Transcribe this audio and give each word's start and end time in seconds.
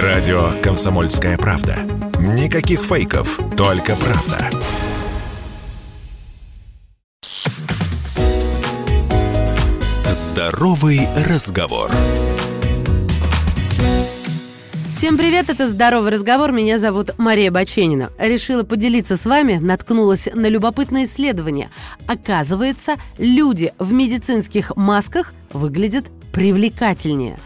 Радио 0.00 0.52
«Комсомольская 0.62 1.36
правда». 1.36 1.76
Никаких 2.18 2.80
фейков, 2.80 3.38
только 3.58 3.94
правда. 3.94 4.48
Здоровый 10.10 11.06
разговор. 11.28 11.90
Всем 14.96 15.18
привет, 15.18 15.50
это 15.50 15.68
«Здоровый 15.68 16.10
разговор», 16.10 16.52
меня 16.52 16.78
зовут 16.78 17.18
Мария 17.18 17.50
Баченина. 17.50 18.08
Решила 18.18 18.62
поделиться 18.62 19.18
с 19.18 19.26
вами, 19.26 19.58
наткнулась 19.58 20.26
на 20.32 20.46
любопытное 20.46 21.04
исследование. 21.04 21.68
Оказывается, 22.06 22.94
люди 23.18 23.74
в 23.78 23.92
медицинских 23.92 24.74
масках 24.74 25.34
выглядят 25.52 26.06
привлекательнее. 26.32 27.36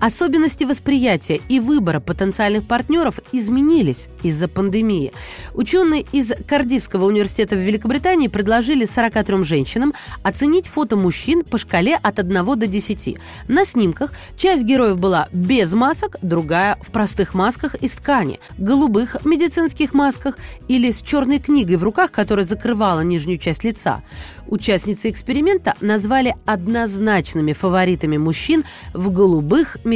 Особенности 0.00 0.64
восприятия 0.64 1.40
и 1.48 1.60
выбора 1.60 2.00
потенциальных 2.00 2.66
партнеров 2.66 3.20
изменились 3.32 4.08
из-за 4.22 4.48
пандемии. 4.48 5.12
Ученые 5.54 6.04
из 6.12 6.32
Кардивского 6.46 7.06
университета 7.06 7.56
в 7.56 7.60
Великобритании 7.60 8.28
предложили 8.28 8.84
43 8.84 9.44
женщинам 9.44 9.94
оценить 10.22 10.66
фото 10.66 10.96
мужчин 10.96 11.42
по 11.42 11.58
шкале 11.58 11.96
от 11.96 12.18
1 12.18 12.44
до 12.44 12.66
10. 12.66 13.16
На 13.48 13.64
снимках 13.64 14.12
часть 14.36 14.64
героев 14.64 14.98
была 14.98 15.28
без 15.32 15.72
масок, 15.74 16.16
другая 16.22 16.76
в 16.82 16.90
простых 16.90 17.32
масках 17.32 17.74
из 17.76 17.94
ткани, 17.94 18.40
голубых 18.58 19.24
медицинских 19.24 19.94
масках 19.94 20.36
или 20.68 20.90
с 20.90 21.00
черной 21.00 21.38
книгой 21.38 21.76
в 21.76 21.84
руках, 21.84 22.10
которая 22.10 22.44
закрывала 22.44 23.00
нижнюю 23.00 23.38
часть 23.38 23.64
лица. 23.64 24.02
Участницы 24.46 25.08
эксперимента 25.08 25.74
назвали 25.80 26.34
однозначными 26.44 27.54
фаворитами 27.54 28.18
мужчин 28.18 28.64
в 28.92 29.10
голубых 29.10 29.78
медицинских 29.84 29.93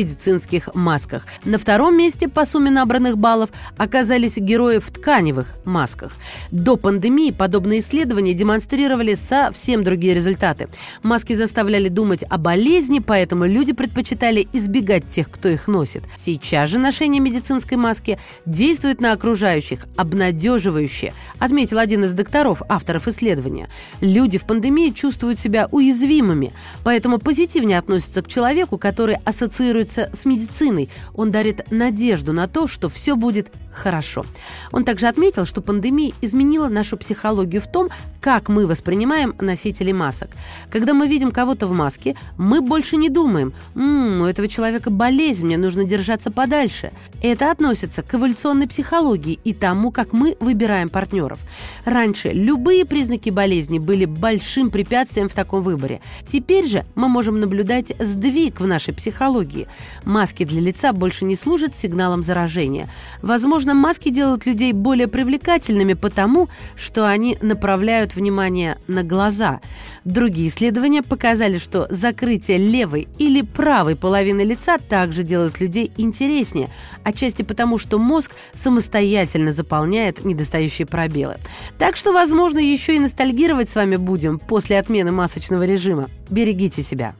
масках. 0.74 1.26
На 1.44 1.58
втором 1.58 1.96
месте 1.96 2.28
по 2.28 2.44
сумме 2.44 2.70
набранных 2.70 3.18
баллов 3.18 3.50
оказались 3.76 4.38
герои 4.38 4.78
в 4.78 4.90
тканевых 4.90 5.54
масках. 5.64 6.12
До 6.50 6.76
пандемии 6.76 7.30
подобные 7.30 7.80
исследования 7.80 8.34
демонстрировали 8.34 9.14
совсем 9.14 9.84
другие 9.84 10.14
результаты. 10.14 10.68
Маски 11.02 11.32
заставляли 11.32 11.88
думать 11.88 12.24
о 12.28 12.38
болезни, 12.38 12.98
поэтому 12.98 13.46
люди 13.46 13.72
предпочитали 13.72 14.46
избегать 14.52 15.08
тех, 15.08 15.30
кто 15.30 15.48
их 15.48 15.68
носит. 15.68 16.02
Сейчас 16.16 16.70
же 16.70 16.78
ношение 16.78 17.20
медицинской 17.20 17.76
маски 17.76 18.18
действует 18.46 19.00
на 19.00 19.12
окружающих 19.12 19.86
обнадеживающе, 19.96 21.12
отметил 21.38 21.78
один 21.78 22.04
из 22.04 22.12
докторов, 22.12 22.62
авторов 22.68 23.08
исследования. 23.08 23.68
Люди 24.00 24.38
в 24.38 24.44
пандемии 24.44 24.90
чувствуют 24.90 25.38
себя 25.38 25.68
уязвимыми, 25.70 26.52
поэтому 26.84 27.18
позитивнее 27.18 27.78
относятся 27.78 28.22
к 28.22 28.28
человеку, 28.28 28.78
который 28.78 29.16
ассоциирует 29.24 29.77
ассоциируется 29.78 30.10
с 30.12 30.24
медициной. 30.24 30.88
Он 31.14 31.30
дарит 31.30 31.70
надежду 31.70 32.32
на 32.32 32.48
то, 32.48 32.66
что 32.66 32.88
все 32.88 33.16
будет 33.16 33.52
хорошо. 33.78 34.24
Он 34.72 34.84
также 34.84 35.06
отметил, 35.06 35.46
что 35.46 35.62
пандемия 35.62 36.12
изменила 36.20 36.68
нашу 36.68 36.96
психологию 36.96 37.62
в 37.62 37.70
том, 37.70 37.88
как 38.20 38.48
мы 38.48 38.66
воспринимаем 38.66 39.34
носителей 39.40 39.92
масок. 39.92 40.30
Когда 40.70 40.92
мы 40.92 41.08
видим 41.08 41.30
кого-то 41.30 41.66
в 41.66 41.72
маске, 41.72 42.14
мы 42.36 42.60
больше 42.60 42.96
не 42.96 43.08
думаем 43.08 43.52
«М-м, 43.74 44.22
у 44.22 44.24
этого 44.26 44.48
человека 44.48 44.90
болезнь, 44.90 45.46
мне 45.46 45.56
нужно 45.56 45.84
держаться 45.84 46.30
подальше». 46.30 46.92
Это 47.22 47.50
относится 47.50 48.02
к 48.02 48.14
эволюционной 48.14 48.68
психологии 48.68 49.38
и 49.44 49.54
тому, 49.54 49.90
как 49.90 50.12
мы 50.12 50.36
выбираем 50.40 50.88
партнеров. 50.88 51.38
Раньше 51.84 52.30
любые 52.30 52.84
признаки 52.84 53.30
болезни 53.30 53.78
были 53.78 54.04
большим 54.04 54.70
препятствием 54.70 55.28
в 55.28 55.34
таком 55.34 55.62
выборе. 55.62 56.00
Теперь 56.26 56.66
же 56.66 56.84
мы 56.94 57.08
можем 57.08 57.40
наблюдать 57.40 57.92
сдвиг 57.98 58.60
в 58.60 58.66
нашей 58.66 58.94
психологии. 58.94 59.66
Маски 60.04 60.44
для 60.44 60.60
лица 60.60 60.92
больше 60.92 61.24
не 61.24 61.34
служат 61.34 61.74
сигналом 61.74 62.22
заражения. 62.22 62.88
Возможно, 63.22 63.67
маски 63.74 64.10
делают 64.10 64.46
людей 64.46 64.72
более 64.72 65.08
привлекательными 65.08 65.94
потому, 65.94 66.48
что 66.76 67.06
они 67.08 67.38
направляют 67.40 68.14
внимание 68.14 68.78
на 68.86 69.02
глаза. 69.02 69.60
Другие 70.04 70.48
исследования 70.48 71.02
показали, 71.02 71.58
что 71.58 71.86
закрытие 71.90 72.58
левой 72.58 73.08
или 73.18 73.42
правой 73.42 73.96
половины 73.96 74.42
лица 74.42 74.78
также 74.78 75.22
делает 75.22 75.60
людей 75.60 75.92
интереснее, 75.96 76.70
отчасти 77.04 77.42
потому, 77.42 77.78
что 77.78 77.98
мозг 77.98 78.32
самостоятельно 78.54 79.52
заполняет 79.52 80.24
недостающие 80.24 80.86
пробелы. 80.86 81.36
Так 81.78 81.96
что, 81.96 82.12
возможно, 82.12 82.58
еще 82.58 82.96
и 82.96 82.98
ностальгировать 82.98 83.68
с 83.68 83.76
вами 83.76 83.96
будем 83.96 84.38
после 84.38 84.78
отмены 84.78 85.12
масочного 85.12 85.64
режима. 85.64 86.08
Берегите 86.30 86.82
себя. 86.82 87.14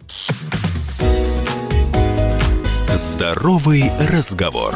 Здоровый 2.95 3.93
разговор. 4.11 4.75